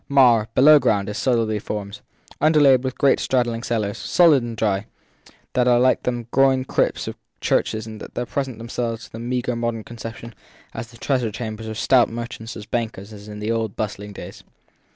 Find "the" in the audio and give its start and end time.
6.01-6.25, 9.11-9.19, 10.87-10.97, 13.37-13.51